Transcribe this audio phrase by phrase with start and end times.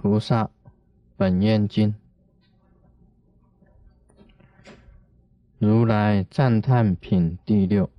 [0.00, 0.48] 菩萨
[1.16, 1.92] 本愿经，
[5.58, 7.90] 如来赞叹品第六。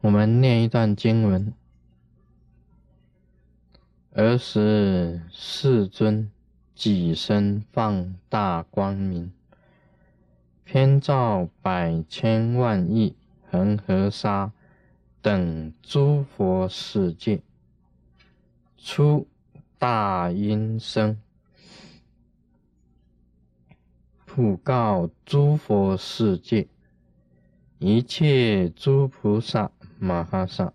[0.00, 1.52] 我们念一段经文：
[4.12, 6.30] 儿时世尊
[6.76, 9.32] 己身放大光明，
[10.62, 13.16] 偏照百千万亿
[13.50, 14.52] 恒河沙。
[15.26, 17.42] 等诸佛世界，
[18.78, 19.26] 出
[19.76, 21.20] 大音声，
[24.24, 26.68] 普告诸佛世界，
[27.80, 30.72] 一切诸菩萨摩诃萨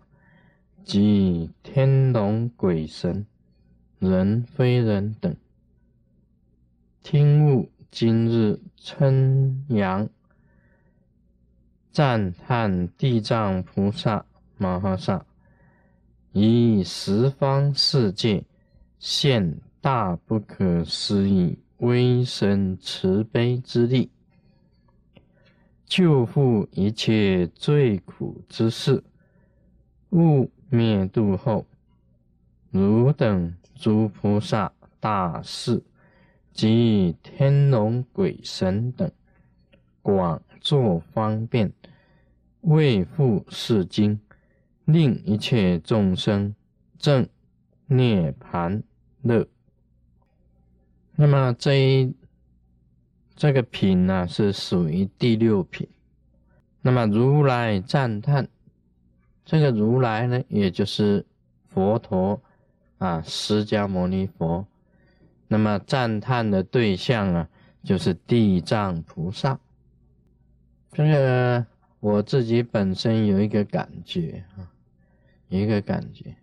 [0.84, 3.26] 及天龙鬼神、
[3.98, 5.34] 人非人等，
[7.02, 10.10] 听悟今日称扬
[11.90, 14.26] 赞叹地藏菩萨。
[14.62, 15.26] 摩诃萨
[16.30, 18.44] 以十方世界
[19.00, 24.08] 现大不可思议威神慈悲之力，
[25.84, 29.02] 救护一切罪苦之事，
[30.10, 31.66] 勿灭度后，
[32.70, 35.82] 汝等诸菩萨大士
[36.52, 39.10] 及天龙鬼神等，
[40.02, 41.72] 广作方便，
[42.60, 44.20] 为复是经。
[44.84, 46.54] 令一切众生
[46.98, 47.28] 正
[47.86, 48.82] 涅盘
[49.22, 49.46] 乐。
[51.14, 52.14] 那么这一
[53.36, 55.88] 这个品呢，是属于第六品。
[56.80, 58.48] 那么如来赞叹，
[59.44, 61.24] 这个如来呢，也就是
[61.68, 62.42] 佛陀
[62.98, 64.66] 啊，释迦牟尼佛。
[65.48, 67.48] 那么赞叹的对象啊，
[67.84, 69.60] 就是地藏菩萨。
[70.92, 71.64] 这个
[72.00, 74.71] 我自己本身有一个感觉啊。
[75.52, 76.36] 一个感觉，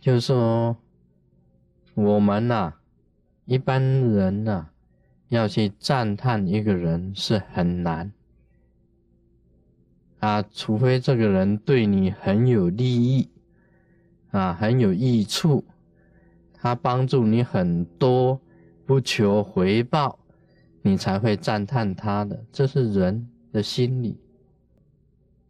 [0.00, 0.76] 就是说，
[1.94, 2.74] 我们呐，
[3.44, 4.66] 一般人呐，
[5.28, 8.12] 要去赞叹一个人是很难
[10.18, 13.28] 啊，除非这个人对你很有利益
[14.32, 15.64] 啊，很有益处，
[16.52, 18.40] 他帮助你很多，
[18.84, 20.18] 不求回报，
[20.82, 24.18] 你才会赞叹他的，这是人的心理。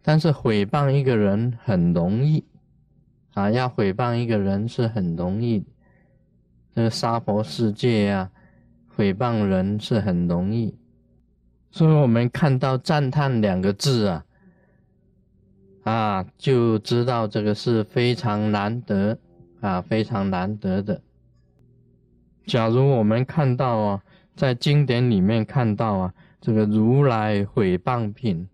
[0.06, 2.44] 但是毁谤一个人很容易
[3.32, 5.65] 啊，要毁谤一个人是很容易。
[6.75, 8.31] 这个娑婆世界呀，
[8.87, 10.76] 毁谤人是很容易。
[11.70, 14.25] 所以我们看到赞叹两个字啊，
[15.84, 19.19] 啊，就知道这个是非常难得
[19.60, 21.00] 啊，非常难得的。
[22.44, 24.03] 假如我们看到啊，
[24.37, 28.47] 在经典里面看到啊，这个如来毁谤品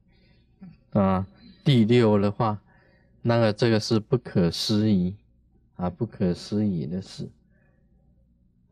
[0.92, 1.26] 啊。
[1.64, 2.60] 第六的话，
[3.22, 5.14] 那个这个是不可思议
[5.76, 7.28] 啊，不可思议的事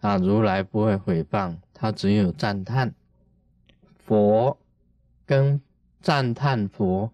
[0.01, 0.17] 啊。
[0.17, 2.95] 如来不会毁谤，他只有赞叹
[3.99, 4.59] 佛
[5.27, 5.61] 跟
[6.01, 7.13] 赞叹佛，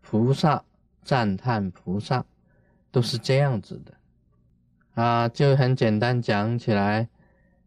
[0.00, 0.64] 菩萨
[1.02, 2.24] 赞叹菩萨，
[2.90, 5.28] 都是这样子的啊。
[5.28, 7.08] 就很简单讲起来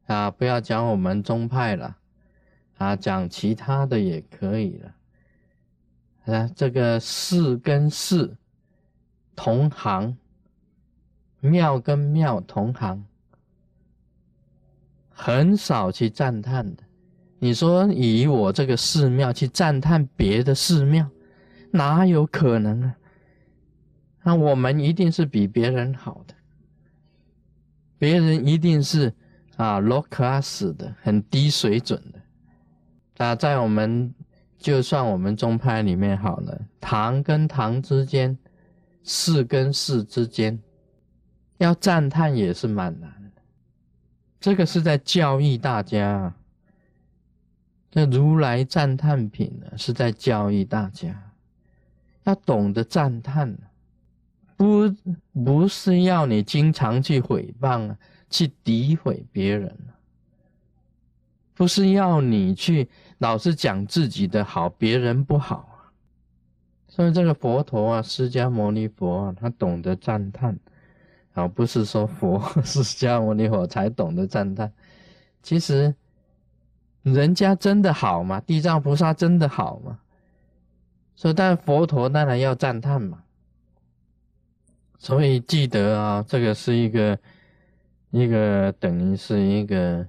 [0.07, 1.97] 啊，不要讲我们宗派了
[2.77, 4.93] 啊，讲其他的也可以了。
[6.31, 8.37] 啊，这个寺跟寺
[9.35, 10.17] 同行，
[11.39, 13.05] 庙跟庙同行，
[15.09, 16.83] 很少去赞叹的。
[17.39, 21.09] 你说以我这个寺庙去赞叹别的寺庙，
[21.71, 22.95] 哪有可能啊？
[24.23, 26.33] 那我们一定是比别人好的，
[27.97, 29.13] 别人一定是
[29.55, 33.25] 啊 low class 的，很低水准的。
[33.25, 34.13] 啊，在我们。
[34.59, 38.37] 就算我们宗派里面好了，堂跟堂之间，
[39.03, 40.59] 寺跟寺之间，
[41.59, 43.41] 要赞叹也是蛮难的。
[44.39, 46.33] 这个是在教育大家，
[47.89, 51.31] 这如来赞叹品呢，是在教育大家，
[52.25, 53.57] 要懂得赞叹，
[54.57, 54.93] 不
[55.33, 57.97] 不是要你经常去毁谤啊，
[58.29, 59.73] 去诋毁别人
[61.59, 62.87] 不是要你去。
[63.17, 65.91] 老是讲自己的好，别人不好啊。
[66.87, 70.57] 所以这个佛陀啊，释迦牟尼佛啊，他懂得赞叹，
[71.33, 74.71] 啊不是说佛 释迦牟尼佛才懂得赞叹。
[75.43, 75.93] 其实
[77.03, 78.39] 人家真的好吗？
[78.39, 79.99] 地藏菩萨真的好吗？
[81.17, 83.21] 所以，但佛陀当然要赞叹嘛。
[84.97, 87.19] 所以记得啊，这个是一个
[88.11, 90.07] 一个等于是一个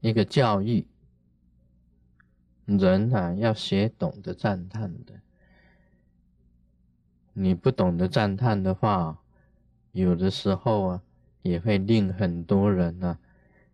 [0.00, 0.86] 一个教育。
[2.66, 5.20] 人啊，要学懂得赞叹的。
[7.32, 9.18] 你不懂得赞叹的话，
[9.90, 11.02] 有的时候啊，
[11.42, 13.18] 也会令很多人呢，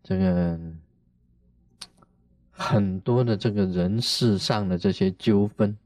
[0.03, 0.59] 这个
[2.51, 5.77] 很多的这个人事上的这些纠纷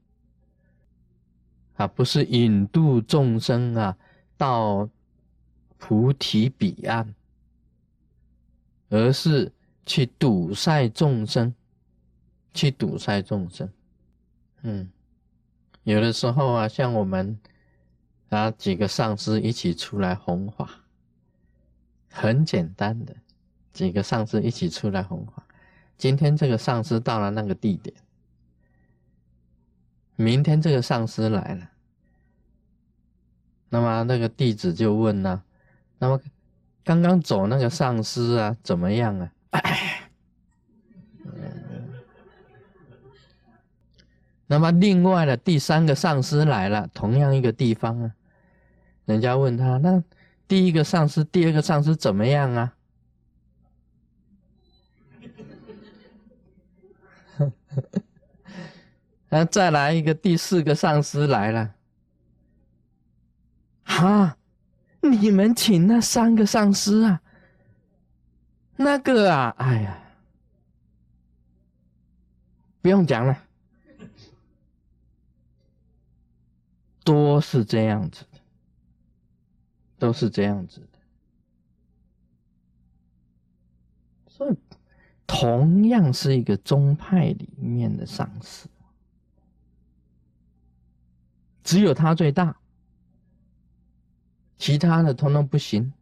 [1.75, 3.97] 啊，不是引渡众生啊
[4.37, 4.89] 到
[5.77, 7.13] 菩提彼岸，
[8.87, 9.51] 而是
[9.85, 11.53] 去堵塞众生，
[12.53, 13.69] 去堵塞众生。
[14.61, 14.91] 嗯，
[15.83, 17.39] 有的时候啊，像我们。
[18.29, 20.85] 啊，几个上司一起出来弘法，
[22.09, 23.13] 很简单的，
[23.73, 25.45] 几个上司一起出来弘法。
[25.97, 27.93] 今天这个上司到了那个地点，
[30.15, 31.71] 明天这个上司来了，
[33.67, 35.43] 那么那个弟子就问呢，
[35.99, 36.21] 那么
[36.85, 39.29] 刚刚走那个上司啊，怎么样啊？
[39.51, 40.09] 哎
[44.47, 48.11] 那么另外的第三个上司来了，同样一个地方啊。
[49.05, 50.03] 人家问他：“那
[50.45, 52.73] 第一个上司、第二个上司怎么样啊？”
[59.29, 61.73] 那再来一个第四个上司来了，
[63.85, 64.35] 哈，
[64.99, 67.20] 你们请那三个上司啊？
[68.75, 70.01] 那个啊，哎呀，
[72.81, 73.43] 不用讲了，
[77.03, 78.41] 多是这样子的。
[79.99, 80.97] 都是这样子的，
[84.27, 84.57] 所以
[85.27, 88.67] 同样是一个宗派里面的上司，
[91.63, 92.57] 只有他最大，
[94.57, 95.93] 其他的通通不行。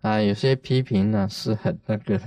[0.00, 2.20] 啊，有些批评呢是很那个，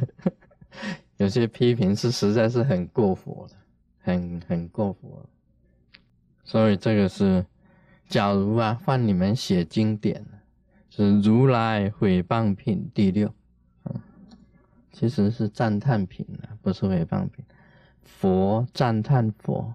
[1.18, 3.56] 有些批评是实在是很过火的，
[4.00, 5.26] 很很过火，
[6.44, 7.46] 所以这个是。
[8.08, 10.22] 假如啊，换你们写经典，
[10.90, 13.34] 是如来毁谤品第六，
[13.86, 14.02] 嗯，
[14.92, 17.46] 其实是赞叹品啊，不是毁谤品。
[18.04, 19.74] 佛赞叹佛，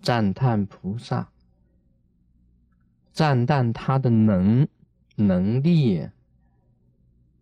[0.00, 1.28] 赞叹菩萨，
[3.12, 4.66] 赞叹他的能
[5.16, 6.08] 能力，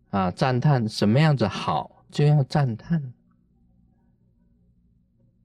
[0.09, 3.13] 啊赞叹什么样子好，就要赞叹。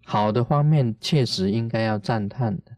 [0.04, 2.72] 好的方面确实应该要赞叹的。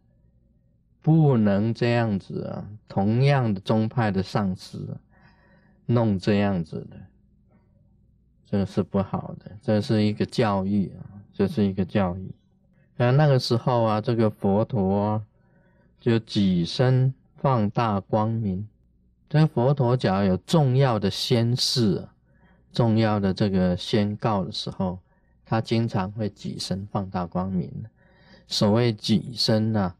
[1.02, 2.68] 不能这样子啊！
[2.88, 4.98] 同样的宗派的上司
[5.86, 6.96] 弄这样子的，
[8.44, 9.56] 这是不好的。
[9.62, 12.34] 这是一个教育啊，这是一个教育。
[12.96, 15.24] 那那个时候啊，这个佛陀
[16.00, 18.66] 就己身放大光明。
[19.28, 22.06] 这佛陀假如有重要的宣誓、
[22.73, 24.99] 重要的这个宣告的时候，
[25.44, 27.70] 他经常会己身放大光明。
[28.49, 29.94] 所谓己身呢？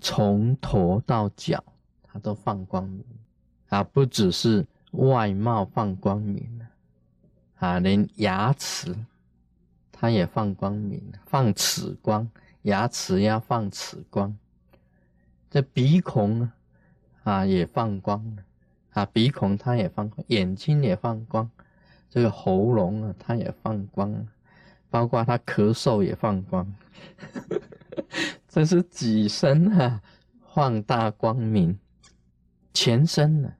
[0.00, 1.64] 从头到脚，
[2.02, 3.02] 他都放光明
[3.70, 3.82] 啊！
[3.82, 6.60] 不只是外貌放光明
[7.56, 8.94] 啊，连牙齿
[9.90, 12.28] 他也放光明，放齿光，
[12.62, 14.36] 牙齿要放齿光。
[15.50, 16.52] 这鼻孔啊，
[17.22, 18.36] 啊也放光
[18.94, 21.48] 啊，鼻孔它也放光，眼睛也放光，
[22.08, 24.26] 这个喉咙啊，它也放光，
[24.88, 26.74] 包括它咳嗽也放光。
[28.48, 30.00] 这是几身啊？
[30.54, 31.76] 放大光明，
[32.72, 33.52] 全身呢？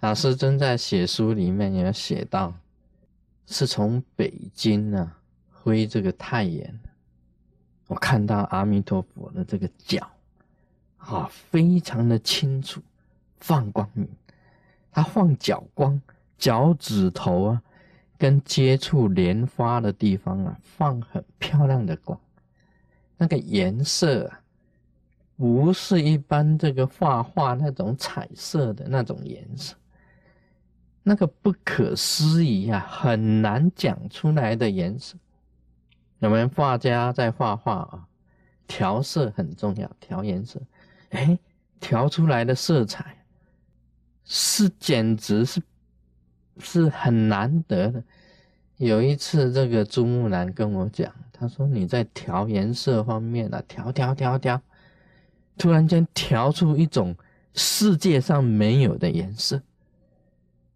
[0.00, 2.54] 老师正在写书里面也写到，
[3.46, 6.74] 是从北京啊挥这个太阳，
[7.88, 10.10] 我看到阿弥陀佛的这个脚，
[10.96, 12.80] 啊，非常的清楚，
[13.42, 14.08] 放光明，
[14.92, 16.00] 他放脚光，
[16.38, 17.62] 脚趾头啊，
[18.16, 22.18] 跟接触莲花的地方啊，放很漂亮的光。
[23.18, 24.40] 那个颜色啊，
[25.36, 29.74] 不是一般这个画画那种彩色的那种颜色，
[31.02, 35.16] 那个不可思议啊，很难讲出来的颜色。
[36.20, 38.06] 我们画家在画画啊，
[38.68, 40.60] 调色很重要，调颜色，
[41.10, 41.36] 哎，
[41.80, 43.16] 调出来的色彩
[44.24, 45.62] 是简直是
[46.58, 48.02] 是很难得的。
[48.76, 51.12] 有一次，这个朱木兰跟我讲。
[51.32, 54.62] 他说：“你在调颜色方面啊，调调调调，
[55.58, 57.16] 突然间调出一种
[57.54, 59.60] 世界上没有的颜色，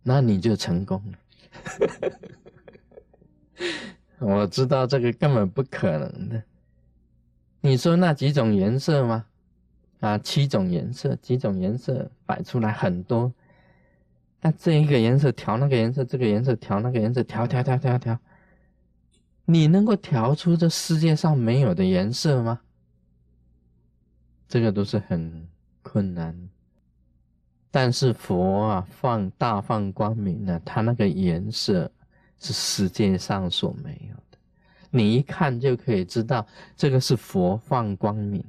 [0.03, 1.19] 那你就成功了。
[4.19, 6.43] 我知道这个根本不可能的。
[7.61, 9.25] 你说那几种颜色吗？
[10.01, 13.33] 啊，七种颜色，几种颜色摆出来很多，
[14.41, 18.19] 那这一个颜色调那个颜色，这个颜色调那个颜色，调调调调调。”
[19.49, 22.61] 你能够调出这世界上没有的颜色吗？
[24.49, 25.47] 这个都是很
[25.83, 26.37] 困难。
[27.71, 31.89] 但是佛啊，放大放光明呢，它那个颜色
[32.41, 34.39] 是世界上所没有的，
[34.91, 36.45] 你一看就可以知道
[36.77, 38.45] 这个是佛放光明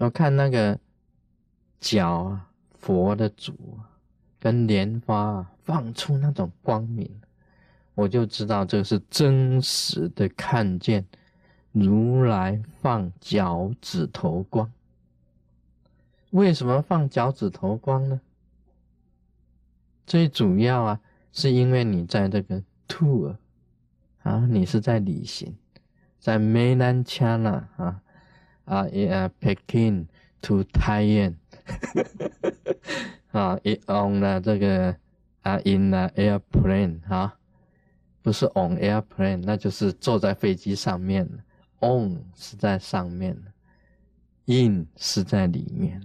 [0.00, 0.78] 我看那个
[1.78, 3.54] 脚啊，佛的足
[4.38, 7.20] 跟莲花啊，放出那种光明，
[7.94, 11.04] 我就知道这是真实的看见
[11.72, 14.72] 如来放脚趾头光。
[16.30, 18.22] 为什么放脚趾头光呢？
[20.06, 23.36] 最主要啊，是因为你在这个 tour
[24.22, 25.54] 啊，你是在旅行，
[26.18, 28.00] 在 Mainland China 啊
[28.70, 29.10] 啊，in
[29.40, 30.06] Peking
[30.42, 31.34] to Taiwan
[33.32, 34.94] 啊，it on 了这个
[35.42, 37.36] 啊，in the airplane 哈，
[38.22, 41.28] 不是 on airplane，那就是坐在飞机上面
[41.80, 43.36] ，on 是在上面
[44.46, 46.00] ，in 是在里面。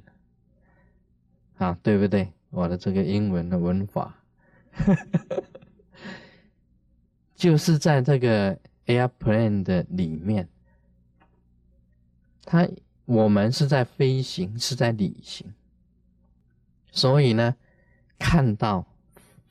[1.57, 2.33] 啊，对不对？
[2.49, 4.13] 我的这个英文的文法，
[7.35, 8.57] 就是在这个
[8.87, 10.49] airplane 的里面，
[12.45, 12.67] 它
[13.05, 15.51] 我们是在飞行，是在旅行，
[16.91, 17.55] 所以呢，
[18.19, 18.85] 看到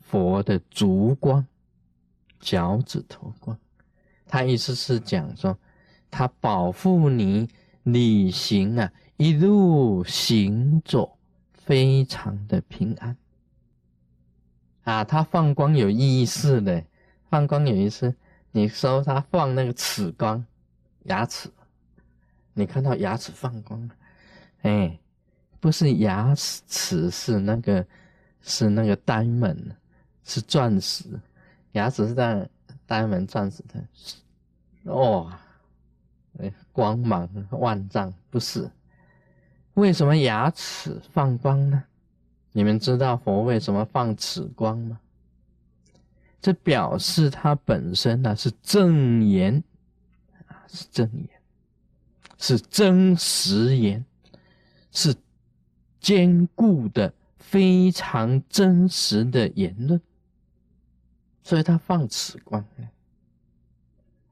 [0.00, 1.46] 佛的烛光、
[2.40, 3.58] 脚趾头光，
[4.26, 5.58] 他意思是讲说，
[6.10, 7.48] 他保护你
[7.82, 11.10] 旅行啊，一路行走。
[11.66, 13.16] 非常的平安
[14.82, 15.02] 啊！
[15.02, 16.84] 它放光有意思的，
[17.30, 18.14] 放光有意思。
[18.52, 20.44] 你说它放那个齿光，
[21.04, 21.50] 牙齿，
[22.54, 23.90] 你看到牙齿放光，
[24.62, 24.98] 哎，
[25.60, 27.84] 不是牙齿，是那个
[28.40, 29.72] 是那个 diamond，
[30.24, 31.04] 是钻石，
[31.72, 32.48] 牙齿是在
[32.88, 33.84] diamond 钻石的，
[34.84, 35.32] 哦，
[36.38, 38.70] 哎，光芒万丈，不是。
[39.74, 41.82] 为什么牙齿放光呢？
[42.52, 45.00] 你们知道佛为什么放齿光吗？
[46.40, 49.60] 这表示它本身呢是正言
[50.46, 51.28] 啊，是正言，
[52.38, 54.04] 是真实言，
[54.90, 55.14] 是
[56.00, 60.00] 坚固的、非常真实的言论，
[61.42, 62.64] 所以他放此光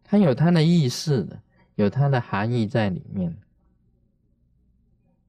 [0.05, 1.41] 他，有他的意思的，
[1.77, 3.35] 有他的含义在里面。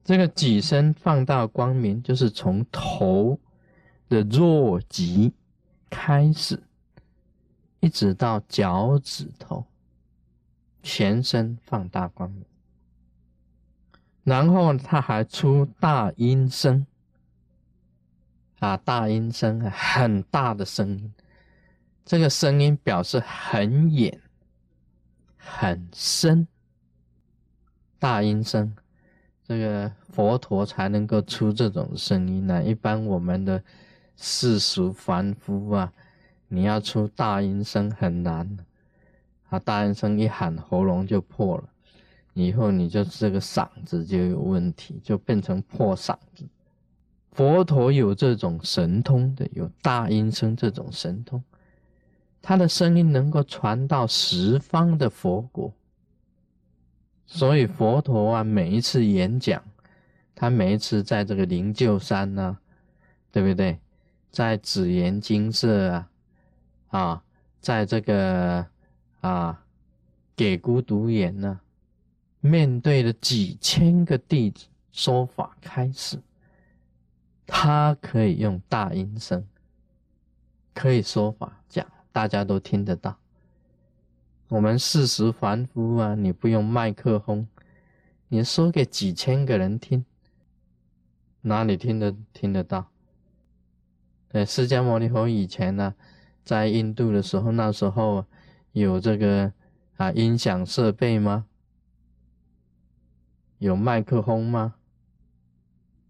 [0.04, 3.40] 这个己身放大光明，就是从头
[4.08, 5.32] 的弱极
[5.88, 6.62] 开始，
[7.80, 9.64] 一直到脚趾头，
[10.82, 12.44] 全身放大光明。
[14.24, 16.86] 然后他还出大音声，
[18.58, 21.14] 啊，大音声，很大的声音，
[22.04, 24.20] 这个声音表示很远、
[25.36, 26.48] 很深，
[27.98, 28.74] 大音声。
[29.46, 32.64] 这个佛陀才能够出这种声音呢。
[32.64, 33.62] 一般我们的
[34.16, 35.92] 世俗凡夫啊，
[36.48, 38.56] 你要出大音声很难。
[39.50, 41.68] 啊，大音声一喊，喉咙就破了，
[42.34, 46.44] 以后你就这个嗓子就有问题，就变成破嗓子。
[47.32, 51.42] 佛陀有这种神通的，有大音声这种神通，
[52.42, 55.72] 他的声音能够传到十方的佛国。
[57.26, 59.62] 所以佛陀啊，每一次演讲，
[60.34, 62.58] 他每一次在这个灵鹫山呢，
[63.32, 63.78] 对不对？
[64.30, 66.10] 在紫岩精舍啊，
[66.88, 67.22] 啊，
[67.60, 68.66] 在这个
[69.20, 69.64] 啊
[70.36, 71.60] 给孤独园呢，
[72.46, 76.20] 面对了几千个弟子说法开始，
[77.46, 79.42] 他可以用大音声，
[80.74, 83.16] 可以说法讲，大家都听得到。
[84.48, 87.48] 我们世俗凡夫啊，你不用麦克风，
[88.28, 90.04] 你说给几千个人听，
[91.40, 92.90] 哪里听得听得到？
[94.28, 95.94] 对，释迦牟尼佛以前呢，
[96.44, 98.26] 在印度的时候，那时候
[98.72, 99.50] 有这个
[99.96, 101.46] 啊音响设备吗？
[103.58, 104.74] 有麦克风吗？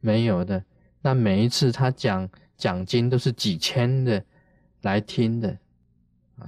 [0.01, 0.65] 没有的。
[1.01, 4.25] 那每一次他讲讲经都是几千的
[4.83, 5.59] 来听的。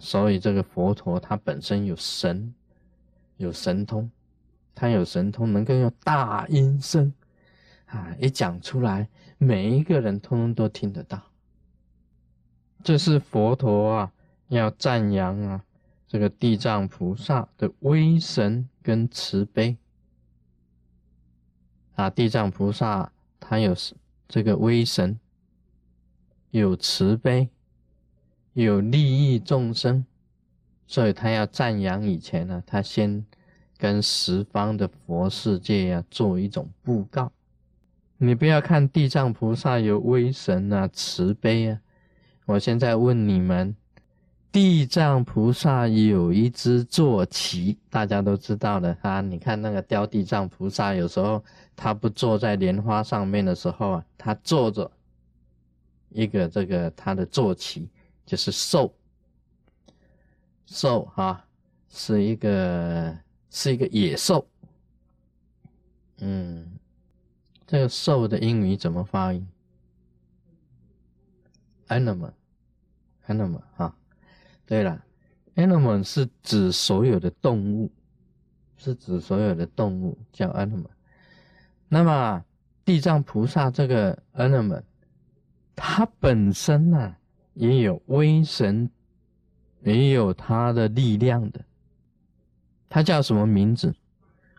[0.01, 2.53] 所以这个佛陀他本身有神，
[3.37, 4.11] 有神通，
[4.75, 7.13] 他有神通，能够用大音声
[7.87, 11.23] 啊，一讲出来，每一个人通通都听得到。
[12.83, 14.13] 这是佛陀啊，
[14.49, 15.65] 要赞扬啊，
[16.09, 19.77] 这个地藏菩萨的威神跟慈悲
[21.97, 23.75] 啊，地藏菩萨他有
[24.29, 25.19] 这个威神，
[26.53, 27.51] 有慈悲。
[28.53, 30.07] 有利益众生，
[30.87, 33.23] 所以他要赞扬以前呢，他先
[33.77, 37.31] 跟十方的佛世界呀做一种布告。
[38.17, 41.81] 你不要看地藏菩萨有威神啊、慈悲啊，
[42.47, 43.77] 我现在问你们，
[44.53, 49.21] 地藏菩萨有一只坐骑，大家都知道的啊。
[49.21, 54.91] 你看那个雕地藏菩萨，有时候他不坐在莲花上面的时候啊，他坐着
[56.09, 57.89] 一个这个他的坐骑，
[58.25, 58.95] 就是兽，
[60.65, 61.45] 兽哈，
[61.89, 63.15] 是一个
[63.51, 64.47] 是一个野兽，
[66.19, 66.73] 嗯。
[67.69, 69.45] 这个兽的英语怎么发音
[71.89, 73.93] ？animal，animal 哈。
[74.67, 75.03] 对了
[75.55, 77.91] ，animal 是指所有的动物，
[78.77, 80.91] 是指所有的动物叫 animal。
[81.89, 82.45] 那么
[82.85, 84.83] 地藏菩萨这个 animal，
[85.75, 87.17] 它本身呢
[87.55, 88.91] 也有威神，
[89.83, 91.65] 也有它的力量的。
[92.89, 93.95] 它叫什么名字？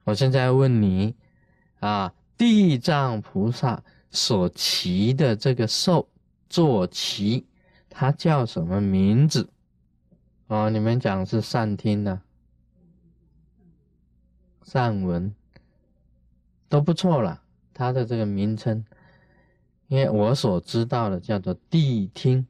[0.06, 1.16] 我现在问你
[1.80, 2.14] 啊。
[2.38, 6.08] 地藏菩萨所骑的这个兽
[6.48, 7.48] 坐骑，
[7.90, 9.50] 它叫什么名字？
[10.48, 12.22] 哦，你们讲是善听呢，
[14.64, 15.36] 善闻
[16.70, 17.42] 都不错了。
[17.74, 18.86] 它的这个名称，
[19.88, 22.48] 因为我所知道的叫做谛听，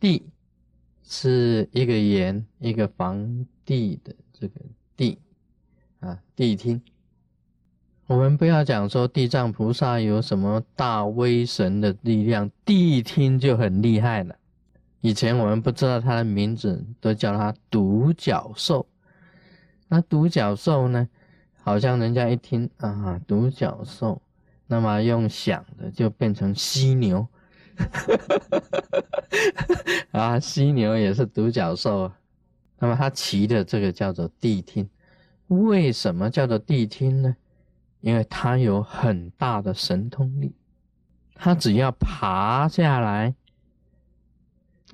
[0.00, 0.22] 谛
[1.04, 4.60] 是一个言，一个房地的这个
[4.96, 5.18] 地
[6.00, 6.82] 啊，谛听。
[8.06, 14.37] 我们不要讲说地藏菩萨有什么大威神的力量，谛听就很厉害了。
[15.00, 18.86] 以前我们不知道他的名字，都叫他独角兽。
[19.88, 21.08] 那独角兽呢，
[21.62, 24.20] 好像人家一听啊，独角兽，
[24.66, 27.26] 那么用想的就变成犀牛。
[30.10, 32.18] 啊，犀牛也是独角兽啊。
[32.78, 34.88] 那么他骑的这个叫做谛听，
[35.46, 37.36] 为什么叫做谛听呢？
[38.00, 40.54] 因为他有很大的神通力，
[41.34, 43.34] 他只要爬下来，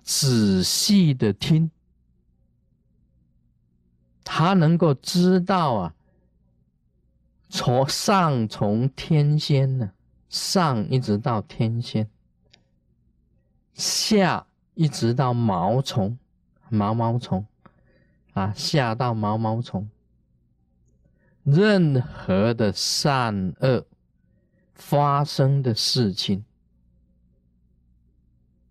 [0.05, 1.71] 仔细的听，
[4.23, 5.95] 他能够知道啊，
[7.49, 9.93] 从上从天仙呢，
[10.29, 12.11] 上一直到天仙，
[13.73, 16.19] 下一直到毛虫，
[16.69, 17.47] 毛毛虫，
[18.35, 19.89] 啊，下到毛毛虫。
[21.45, 23.87] 任何的善恶
[24.75, 26.45] 发生的事情，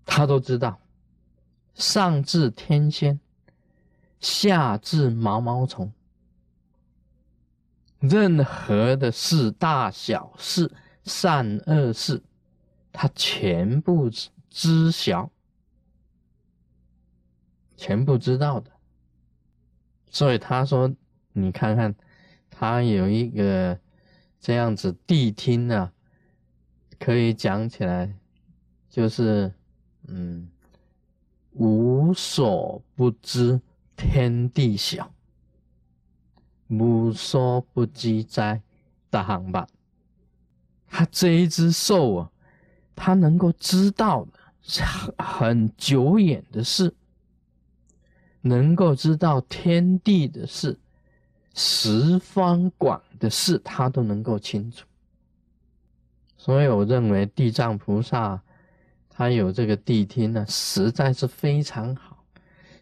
[0.06, 0.80] 他都知道。
[1.74, 3.20] 上至天仙，
[4.20, 5.92] 下至毛毛虫，
[8.00, 10.72] 任何的事，大小事、
[11.04, 12.22] 善恶事，
[12.92, 14.10] 他全部
[14.50, 15.32] 知晓，
[17.76, 18.72] 全部知道的。
[20.10, 20.94] 所以他说
[21.34, 21.96] ：“你看看。”
[22.56, 23.78] 他有一个
[24.40, 25.92] 这样子谛听啊，
[27.00, 28.16] 可以讲起来，
[28.88, 29.52] 就是
[30.08, 30.48] 嗯，
[31.54, 33.62] 无所不知
[33.96, 35.12] 天地小，
[36.68, 38.62] 无所不知哉
[39.10, 39.68] 大航吧。
[40.88, 42.32] 他这一只兽啊，
[42.96, 44.32] 他能够知道的
[45.24, 46.94] 很久远的事，
[48.42, 50.80] 能够知道天地的事。
[51.56, 54.88] 十方广的事，他都能够清楚，
[56.36, 58.42] 所以我认为地藏菩萨
[59.24, 62.26] 他有这个谛听呢，实在是非常好。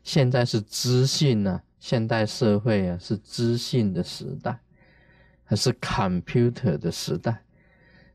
[0.04, 4.60] 现在是资讯呢，现代社会啊是资讯的时代，
[5.44, 7.44] 还是 computer 的时代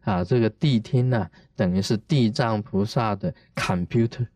[0.00, 0.24] 啊？
[0.24, 4.26] 这个谛听呢，等于是地藏菩萨的 computer，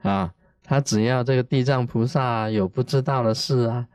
[0.02, 0.34] 啊。
[0.62, 3.88] 他只要这个地藏菩萨有不知道的事啊，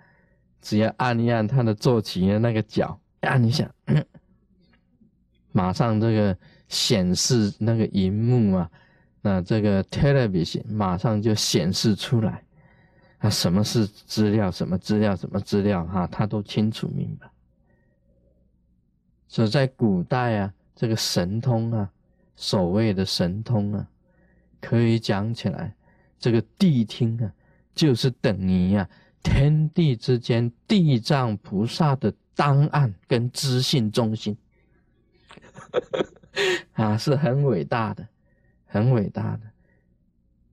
[0.64, 3.72] 只要按一按他的坐骑的那个脚，按一下，
[5.56, 6.38] 马上这个
[6.68, 8.70] 显示那个荧幕啊，
[9.22, 12.44] 那这个 television 马上就显示出来，
[13.20, 17.26] 啊，什么是资料，什么资料，什么资料哈，他都清楚明白。
[19.30, 21.90] 所以在古代啊，这个神通啊，
[22.36, 23.88] 所谓的神通啊，
[24.60, 25.74] 可以讲起来。
[26.20, 27.32] 这个谛听啊，
[27.74, 28.90] 就是等于啊
[29.24, 34.36] 天地之间地藏菩萨的档案跟资讯中心，
[36.74, 38.08] 啊，是很伟大的，
[38.66, 39.42] 很伟大的。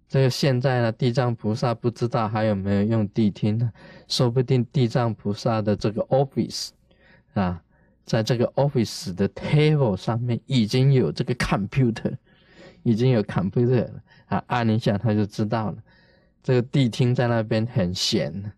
[0.08, 3.72] 这个现在呢，地藏菩萨不知道还有没有用谛听呢？
[4.08, 6.68] 说不定地藏菩萨的这个 office
[7.32, 7.62] 啊，
[8.04, 12.14] 在这个 office 的 table 上面已经有这个 computer，
[12.82, 14.02] 已经有 computer 了。
[14.26, 15.78] 啊，按一下他就知道了，
[16.42, 18.52] 这个谛听在那边很闲，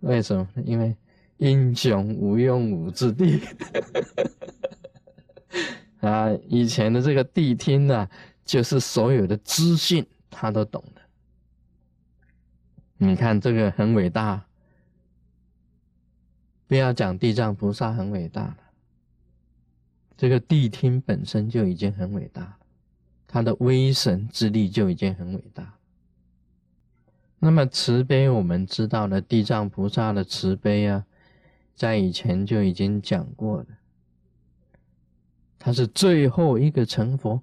[0.00, 0.48] 为什么？
[0.64, 0.96] 因为
[1.36, 3.40] 英雄无用武之地
[6.06, 6.30] 啊！
[6.48, 8.08] 以前的这个谛听呢，
[8.44, 11.00] 就是所有的资讯他都懂的。
[12.98, 14.46] 你看这个很伟大，
[16.66, 18.56] 不要讲地藏菩萨很伟大了，
[20.16, 22.56] 这个谛听本身就已经很伟大，
[23.26, 25.74] 他的威神之力就已经很伟大。
[27.38, 31.04] 那么慈悲，我们知道的地藏菩萨的慈悲啊，
[31.74, 33.66] 在以前就已经讲过了。
[35.58, 37.42] 他是最后一个成佛，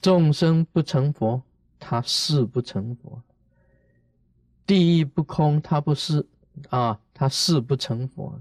[0.00, 1.42] 众生不成佛，
[1.78, 3.22] 他是不成佛。
[4.66, 6.26] 地狱不空，他不是
[6.68, 8.40] 啊，他是不成佛。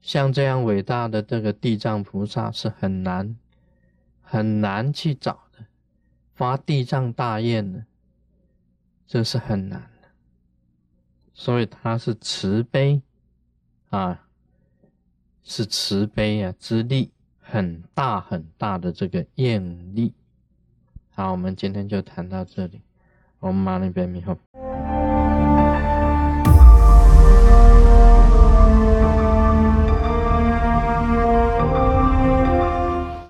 [0.00, 3.36] 像这样伟大的这个地藏菩萨是很难
[4.22, 5.64] 很难去找的。
[6.34, 7.84] 发地藏大愿的，
[9.06, 10.08] 这是很难的，
[11.32, 13.00] 所以他是慈悲
[13.88, 14.25] 啊，
[15.48, 20.12] 是慈悲啊之力很大很大的这个愿力。
[21.10, 22.80] 好，我们今天就谈到这里，
[23.38, 24.36] 我们马上边以后。